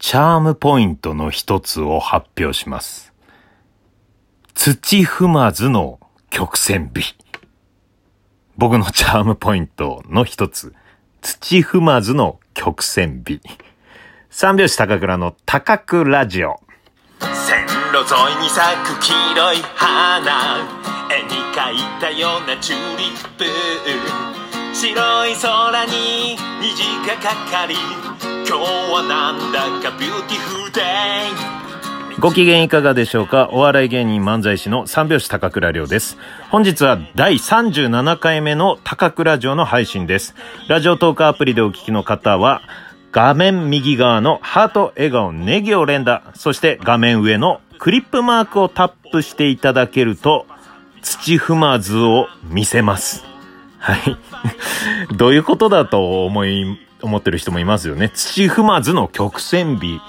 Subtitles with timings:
[0.00, 3.12] チャームポイントの一つを発表します。
[4.54, 7.02] 土踏まずの曲線美。
[8.56, 10.74] 僕のチャームポイントの一つ。
[11.20, 13.42] 土踏まずの曲線美。
[14.30, 16.58] 三拍子高倉の高倉ラジオ。
[17.20, 20.66] 線路沿いに咲く黄色い花
[21.12, 23.44] 絵に描いたようなチューリップ
[24.74, 27.76] 白い空に虹がかかり
[28.46, 28.62] 今日
[28.92, 33.48] はなんだか beautiful day ご機嫌いかがでしょうか？
[33.52, 36.18] お笑い芸人漫才師の三拍子高倉陵です。
[36.50, 40.34] 本日は第37回目の高倉城の配信です。
[40.68, 42.60] ラジオトークアプリでお聞きの方は、
[43.12, 50.46] 画面右側のハート、笑顔、ネギを連打、そして画面上のクリップマークをタップしていただけると、
[51.02, 53.24] 土踏まずを見せます。
[53.78, 54.18] はい。
[55.16, 58.10] どういうことだと思い、思ってる人もいますよね。
[58.14, 60.00] 土踏まずの曲線美。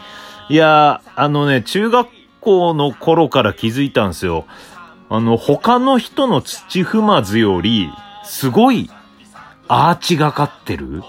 [0.49, 2.09] いやー、あのね、中学
[2.39, 4.45] 校の頃から気づいたんですよ。
[5.09, 7.89] あの、他の人の土踏まずより、
[8.23, 8.89] すごい、
[9.67, 11.03] アーチがかってる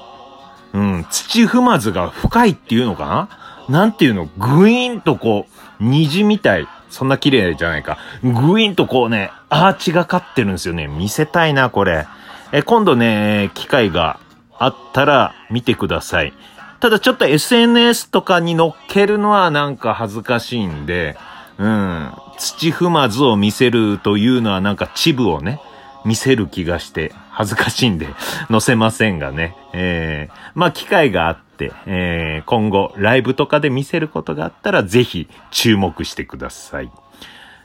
[0.72, 3.28] うん、土踏まずが深いっていうのか
[3.68, 3.78] な？
[3.80, 4.28] なんていうの？
[4.38, 6.66] グイーンとこう、虹みたい。
[6.88, 7.98] そんな綺麗じゃないか。
[8.22, 10.88] グイーンとこうね、アーチがかってるんですよね。
[10.88, 12.06] 見せたいな、これ。
[12.52, 14.18] え、今度ね、機会が
[14.64, 16.32] あったら見てください。
[16.80, 21.16] ただちょっと SNS とかに載っけるのはなんか恥ずかしいんで、
[21.58, 25.60] うん、土踏まずを見せるというのはなんかチブをね、
[26.04, 28.08] 見せる気がして恥ずかしいんで
[28.50, 29.56] 載せませんがね。
[29.72, 36.90] えー、まあ機会があって、えー、今後ライブとかで見せることがあったらぜひ注目してください。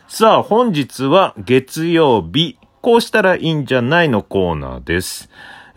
[0.08, 5.30] さあ本日は月曜日、こうしたらいいんじゃないのコーナーです。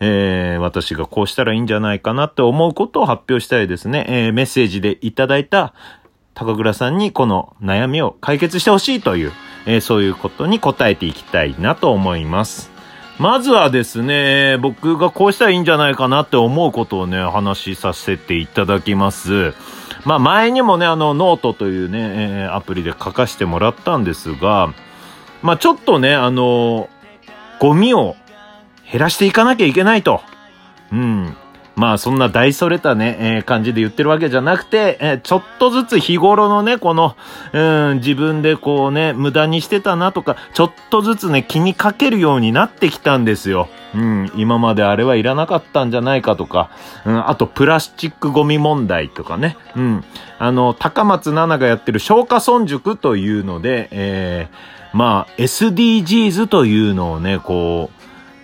[0.03, 4.05] えー、私がこうしたらいいんじゃないかなって思うことを発表したいですね。
[4.09, 5.75] えー、メッセージでいただいた
[6.33, 9.31] 高倉さんにこの悩みを解決してほしいという、
[9.67, 12.71] えーそういうことに答えていきたいなと思います。
[13.19, 19.53] まずはですね、僕がこうしたらいいんじゃないかなって思うことをね、話しさせていただきます。
[20.03, 21.99] まあ前にもね、あの、ノートというね、
[22.45, 24.73] えアプリで書かせてもらったんですが、
[25.43, 26.89] まあちょっとね、あの、
[27.59, 28.15] ゴミを
[28.91, 30.21] 減らしていかなきゃいけないと。
[30.91, 31.35] うん。
[31.75, 37.15] まあそんな大それたね、えー感じで言ってるわけじゃなくて、えーちょっとずつ日頃のね、この、
[37.53, 43.69] うん、自分でこうね、無駄にしてたなとか、ちょっとずつね、気にかけるようになってきたんですよ。
[43.95, 46.69] うん、今まであれはいらなかったんじゃないかとか、
[47.05, 50.03] うん、あとプラスチックゴミ問題とかね、うん、
[50.39, 58.00] あの、高松奈々がやってる消化村塾というので、えー、まあ、SDGs というのをね、こう、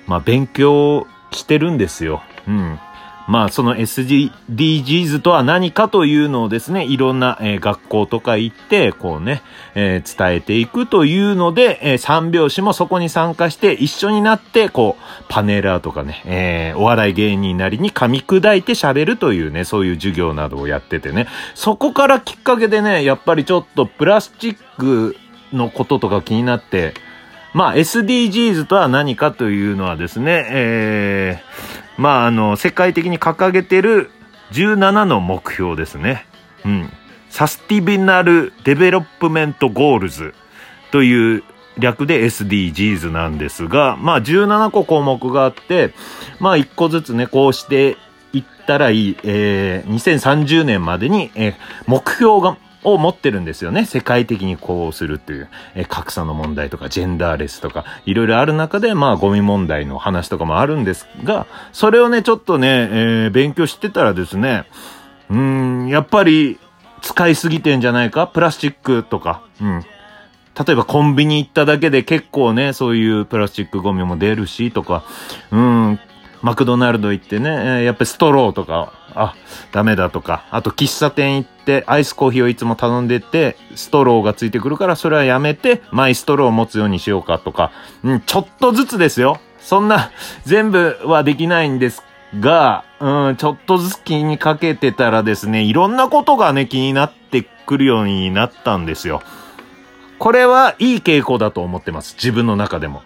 [0.07, 2.23] まあ、勉強してるんですよ。
[2.47, 2.79] うん。
[3.27, 9.41] まあ、その SDGs とは何かというのをですね、いろんな、えー学校とか行って、こうね、
[9.75, 25.17] えー伝えていくというので、えー三拍子もそこに参加して一緒になって、こう、パネラーとかね、えーお笑い芸人なりに噛み砕いて喋るというね、そういう授業などをやっててね、そこからきっかけでね、やっぱりちょっとプラスチック
[25.51, 26.93] のこととか気になって、
[27.53, 34.11] まあ SDGs とは何かというのはですね、えー、まああの、世界的に掲げてる
[34.51, 36.25] 17の目標ですね。
[36.65, 36.89] うん。
[37.29, 40.33] Sustainable Development Goals
[40.91, 41.43] という
[41.77, 45.93] 略で SDGs なんですが、まあ17個項目があって、
[46.39, 47.97] まあ1個ずつね、こうして
[48.33, 51.55] いったらいい、えー、2030年までに、えー
[51.87, 52.57] 目標が、
[52.93, 53.85] を持ってるんですよね。
[53.85, 64.65] 世界的にこうするっていう、え格差の問題とか、ジェンダーレスとか、いろいろある中で、まあ、ゴミ問題の話とかもあるんですが、それをね、ちょっとね、えー勉強してたらですね、
[65.29, 65.37] うー
[65.85, 66.59] ん、やっぱり、
[66.99, 68.25] 使いすぎてんじゃないか？
[68.25, 69.81] プラスチックとか、うん。
[69.81, 75.03] 例えばコンビニ行っただけで結構ね、そういうプラスチックゴミも出るしとか、
[75.51, 75.99] うん、
[76.41, 79.35] マクドナルド行ってね、やっぱりストローとか、あ、
[79.71, 87.71] ダメだとか、あと喫茶店行ってアイスコーヒーをいつも頼んでて、ストローがついてくるからそれはやめて、マイストローを持つようにしようかとか、
[88.03, 89.39] うん、ちょっとずつですよ。
[89.59, 90.11] そんな、
[90.45, 92.03] 全部はできないんです
[92.39, 99.21] が、うん、ちょっとずつ気にかけてたらですね、いろんなことがね、気になってくるようになったんですよ。
[100.19, 102.15] これはいい傾向だと思ってます。
[102.15, 103.03] 自分の中でも。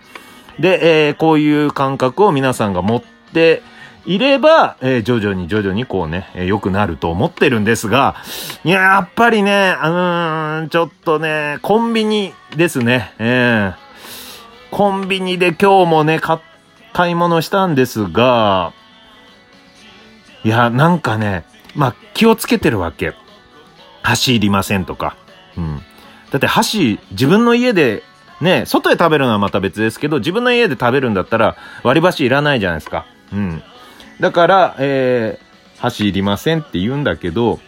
[0.60, 3.04] で、えーこういう感覚を皆さんが持っ
[3.34, 3.64] て
[4.06, 8.16] いれば、えー徐々に徐々にこうね、えー良くなると思ってるんですが、
[8.64, 13.14] や、っぱりね、あのーちょっとね、コンビニですね。
[13.20, 13.92] えー
[14.72, 16.40] コンビニで今日もね、買
[16.94, 18.72] 買い物したんですが、
[20.44, 21.46] いや、なんかね、
[21.76, 23.14] まあ、気をつけてるわけ。
[24.02, 25.16] 箸いりませんとか。
[25.58, 25.82] うん。
[26.32, 28.04] だって箸、自分の家で、
[28.40, 33.06] ね、外で食べるのはまた別ですけど、自分の家で食べるんだったら割り箸いらないじゃないですか。
[33.32, 33.64] うん。
[34.22, 37.60] だから、えー、箸いりませんって言うんだけど、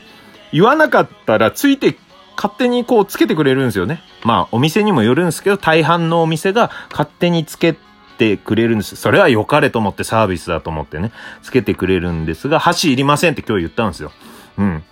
[0.54, 1.98] 言わなかったらついて、
[2.36, 4.02] 勝手にこうつけてくれるんですよね。
[4.24, 7.76] まあ、お店にもよるんですけど、大半のお店が勝手につけ
[8.20, 8.96] てくれるんです。
[8.96, 11.12] それは良かれと思ってサービスだと思ってね、
[11.42, 14.12] つけてくれるんですが、箸いりませんって今日言ったんですよ。
[14.60, 14.84] うん。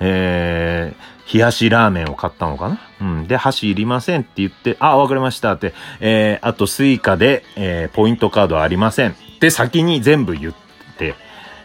[0.00, 3.26] えー、冷やしラーメンを買ったのかなうん。
[3.26, 9.14] で、箸いりませんって言って、あ、わかりましたって、えー、あと Suica で、えー、ポイントカードありません。
[9.40, 10.61] で、先に全部言って、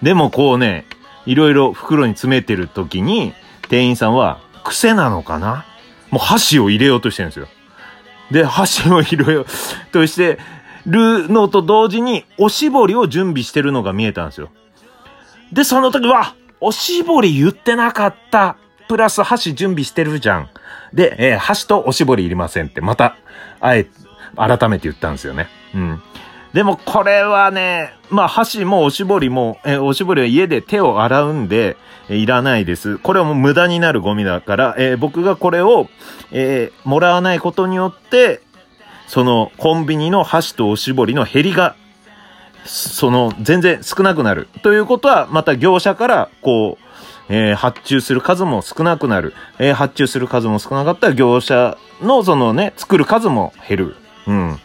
[0.02, 0.86] でもこうね、
[1.26, 3.34] いろいろ袋に詰めてる時に、
[3.70, 5.66] 店員さんは、癖なのかな？
[6.10, 7.48] もう箸を入れようとしてるんですよ。
[8.32, 9.46] で、箸を入れよう
[9.92, 10.40] として
[10.86, 14.50] るのと同時に、おしぼりを準備してるのが見えたんですよ。
[15.52, 18.58] で、その時は、おしぼり言ってなかった。
[18.88, 20.50] プラス箸準備してるじゃん。
[20.94, 23.18] で、えー、箸とおしぼりいりませんって、また、
[23.60, 23.88] あえ、
[24.38, 25.48] 改めて言ったんですよね。
[25.76, 26.02] うん。
[26.58, 31.78] でもこれはね、まあ箸もおしぼりも、えー、おしぼりは家で手を洗うんで、
[32.10, 32.98] えー、いらないです。
[32.98, 35.88] これはもう無駄になるゴミだから、えー、僕がこれを、
[36.32, 38.42] えもらわないことによって、
[39.06, 41.76] そのコンビニの箸とおしぼりの減りが
[42.66, 44.48] その、全然少なくなる。
[44.64, 46.84] ということは、また業者から、こう、
[47.30, 49.36] えー、発注する数も少なくなる。
[49.60, 53.96] えー、発注する数も少なかったら業者のそのね、作る数も減る。
[54.26, 54.60] うん。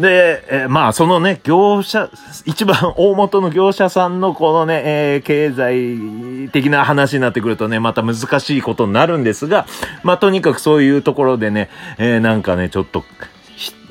[0.00, 2.10] で、えー、まあ、そのね、業者、
[2.46, 9.66] 一番 大元の業者さんのこのね、えー、経済的な話になってくるとね、また難しいことになるんですが、
[10.02, 11.68] まあ、とにかくそういうところでね、
[11.98, 13.04] えー、なんかね、ちょっと、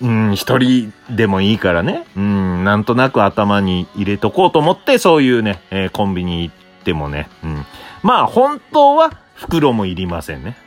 [0.01, 7.65] うん、一人でもいいからね、うん、なんとなく頭に入れとこうと思って、そういうね、えー、コンビニ行ってもね、うん。
[8.01, 10.57] まあ、本当は袋もいりませんね。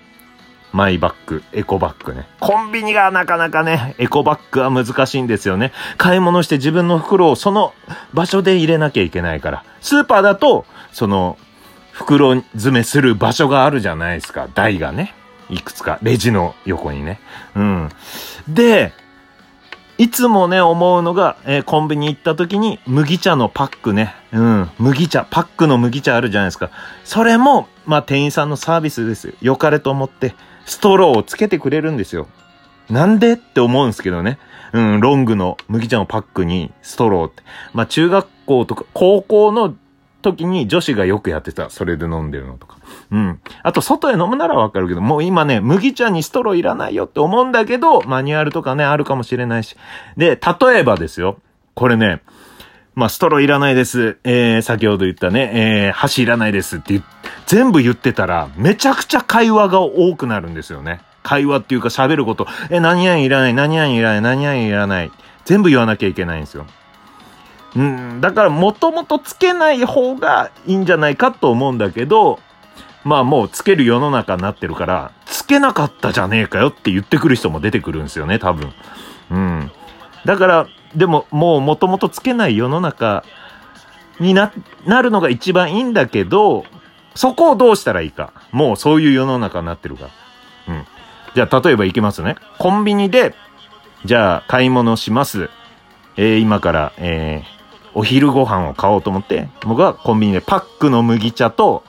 [0.73, 2.27] マイバッグ、エコバッグね。
[2.41, 5.73] コンビニがなかなかね、エコバッグは難しいんですよね。
[5.99, 7.75] 買い物して自分の袋をその
[8.15, 9.65] 場所で入れなきゃいけないから。
[9.81, 11.39] スーパーだと、その、
[11.93, 14.49] 袋詰めする場所があるじゃないですか。
[14.55, 15.15] 台がね。
[15.51, 15.99] いくつか。
[16.03, 17.21] レジの横にね。
[17.55, 17.89] うん。
[18.49, 18.93] で、
[19.99, 24.15] いつもね、思うのが、えー、コンビニ行った時に、麦茶のパックね。
[24.33, 24.71] うん。
[24.79, 26.71] 麦茶、パックの麦茶あるじゃないですか。
[27.05, 29.35] それも、まあ、店員さんのサービスですよ。
[29.41, 30.35] 良かれと思って、
[30.65, 32.29] ストローをつけてくれるんですよ。
[32.91, 33.35] なんで？
[33.35, 34.39] って思うんですけどね。
[34.73, 37.43] うん、ロングの麦茶のパックにストローって。
[37.73, 39.75] まあ、中学校とか、高校の
[40.23, 41.69] 時に女子がよくやってた。
[41.71, 42.79] それで飲んでるのとか。
[43.11, 43.41] うん。
[43.63, 49.77] あと、外で飲むならわかるけど、もう今ね、麦茶にストローいらないよって思うんだけど、マニュアルとかね、あるかもしれないし。
[50.17, 51.39] で、例えばですよ。
[51.75, 52.23] これね、
[52.95, 54.19] まあ、ストローいらないです。
[54.25, 57.22] えー、先ほど言ったね、えー、箸いらないですって言って
[57.53, 61.03] 全部言ってたら、めちゃくちゃ会話が多くなるんですよね。
[61.23, 62.47] 会話っていうか喋ること。
[62.71, 65.13] え、何々いらない、何々いらない、何々いらない。
[65.45, 66.65] 全部言わなきゃいけないんですよ。
[67.77, 72.41] うん、だからもともとつけない方がいいんじゃないかと思うんだけど、
[73.05, 78.73] まあもうつける世の中になってるから、つけなかったじゃねえかよって言ってくる人も出てくるんですよね、多分。
[79.31, 79.71] うん。
[80.25, 80.67] だから、
[80.97, 83.25] でももうもともとつけない世の中
[84.21, 84.53] にな、
[84.87, 86.65] なるのが一番いいんだけど、
[87.15, 88.33] そこをどうしたらいいか。
[88.53, 90.05] もうそういう世の中になってるか
[90.67, 90.75] ら。
[90.75, 90.87] うん。
[91.35, 92.37] じゃあ例えば行きますね。
[92.59, 93.35] コンビニで、
[94.05, 95.49] じゃあ買い物します。
[96.17, 101.85] えー、今から、えー、お昼ご飯を買おうと思って、僕はコンビニでパックの麦茶と、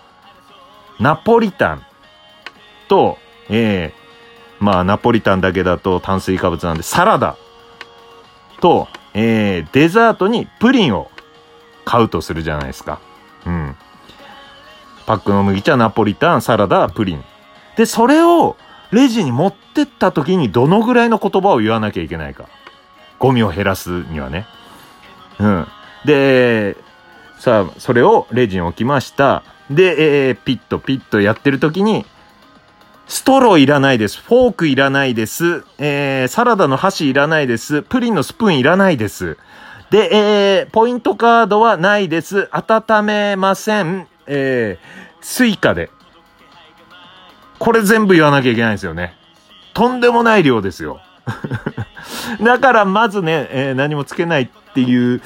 [1.00, 1.86] ナポリタン
[2.88, 3.18] と、
[3.50, 7.36] えー、まあ、ナポリタンだけだと炭水化物なんで、サラダ
[8.62, 11.10] と、えー、デザートにプリンを
[11.84, 13.00] 買うとするじゃないですか。
[13.46, 13.75] うん。
[15.06, 17.24] パックの麦茶、ナポリタン、サラダ、プリン。
[17.76, 18.56] で、それを
[18.92, 22.46] レジに持ってった時にどのぐらいの言葉を言わなきゃいけないか。
[23.20, 24.46] ゴミを減らすにはね。
[25.40, 25.68] うん。
[26.06, 26.78] で、
[27.40, 29.44] さあ、それをレジに置きました。
[29.70, 32.06] で、えー、ピッとピッとやってる時に、
[33.08, 34.22] ストローいらないです。
[34.22, 35.64] フォークいらないです。
[35.78, 37.82] えー、サラダの箸いらないです。
[37.82, 39.38] プリンのスプーンいらないです。
[39.92, 42.50] で、えー、ポイントカードはないです。
[42.52, 44.08] 温めません。
[44.27, 45.89] えー、 Suica で。
[47.60, 49.15] これ全部言わなきゃいけないんですよね。
[49.74, 51.00] とんでもない量ですよ。
[52.44, 55.22] だからまずね、えー、何もつけないっていう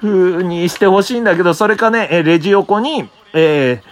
[0.00, 3.88] 風にしてほしいんだけど、それかね、えレジ横に、えー、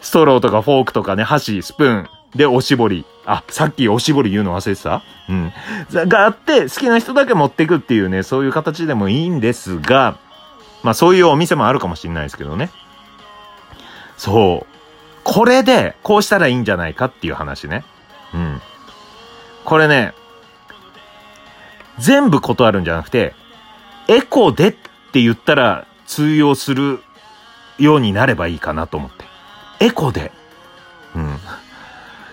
[0.00, 3.04] ストローとかフォークとかね、箸、スプーン、で、おしぼり。
[3.26, 5.02] あ、さっきおしぼり言うの忘れてた？
[5.28, 5.52] うん。
[6.08, 10.16] があって、好きな人だけ持ってくっていうね、そういう形でもいいんですが、
[10.82, 12.70] まあそういうお店もあるかもしれないですけどね。
[14.20, 14.72] そう。
[15.24, 17.84] これで、こうしたらいいんじゃないかっていう話ね。
[18.34, 18.60] うん。
[19.64, 20.12] これね、
[21.98, 23.34] 全部断るんじゃなくて、
[24.08, 27.02] エコでって言ったら通用する
[27.78, 29.24] ようになればいいかなと思って。
[29.80, 30.32] エコで。
[31.16, 31.38] うん。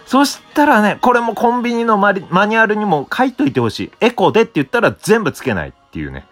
[0.06, 3.92] そしたらね、これもコンビニのマニュアルにも書いといてほしい。
[4.02, 6.28] エコでって言ったら全部つけないっていうね。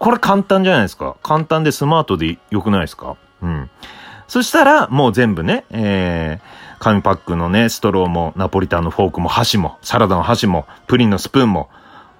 [0.00, 1.14] これ簡単じゃないですか。
[1.22, 3.14] 簡単でスマートで良くないですか？
[3.42, 3.70] うん。
[4.32, 11.68] そしたら、もう全部ね、えー、紙パックのね、ストローも、ナポリタンのフォークも、箸も、サラダの箸も、プリンのスプーンも、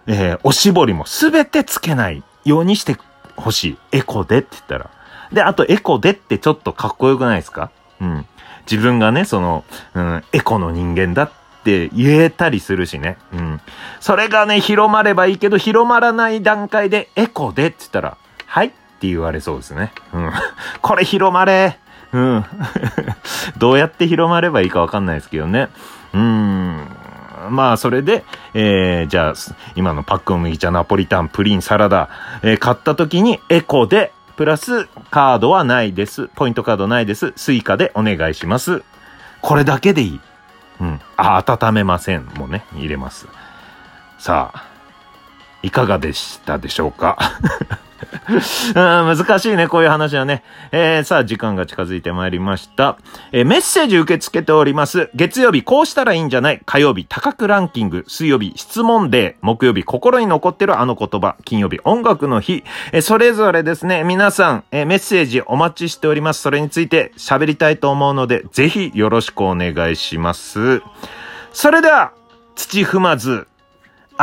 [0.07, 2.99] えー、おしぼりもすべてつけないようにして
[3.35, 3.79] ほしい。
[3.93, 4.91] エコでって言ったら。
[5.33, 7.71] で、あとエコでってちょっとかっこよくないですか？
[8.03, 8.27] うん。
[8.71, 9.65] 自分がね、その、
[9.95, 11.31] うん、エコの人間だっ
[11.65, 13.17] て言えたりするしね。
[13.33, 13.61] うん。
[14.01, 19.93] それがね、広まればいいけど、広まらない段階でエコでって言ったら、はいって言われそうですね。
[20.13, 20.31] うん。
[20.83, 21.79] これ広まれ。
[22.13, 22.45] うん。
[23.59, 25.69] どうやって広まればいいかわかんないですけどね。
[26.13, 26.87] うん。
[27.51, 29.35] まあ、それで、えー、じゃあ、
[29.75, 32.09] 今のパックの麦茶、ナポリタン、プリン、サラダ、
[32.43, 36.29] えー、買った時にエコで、プラス、カードはないです。
[36.35, 37.33] ポイントカードないです。
[37.37, 38.83] Suica でお願いします。
[39.41, 40.21] これだけでいい。
[40.81, 41.01] うん。
[41.17, 42.25] あ、温めません。
[42.37, 43.29] もうね、入れます。
[44.19, 44.72] さあ、
[45.63, 47.19] いかがでしたでしょうか？
[48.75, 50.43] 難しいね、こういう話はね。
[50.71, 52.99] えー、さあ、時間が近づいてまいりました。
[53.33, 55.09] えー、メッセージ受け付けております。
[55.15, 56.61] 月曜日、こうしたらいいんじゃない？
[56.65, 58.05] 火曜日、高くランキング。
[58.09, 59.35] 水曜日、質問デー。
[59.41, 61.37] 木曜日、心に残ってるあの言葉。
[61.45, 62.65] 金曜日、音楽の日。
[62.93, 66.43] えー、それぞれですね、皆さん、え、メッセージお待ちしております。
[66.43, 70.83] それについて喋りたいと思うので、ぜひよろしくお願いします。
[71.53, 72.13] それでは、
[72.57, 73.47] 土踏まず、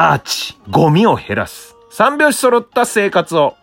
[0.01, 1.75] アーチ、ゴミを減らす。
[1.89, 3.57] 三拍子揃った生活を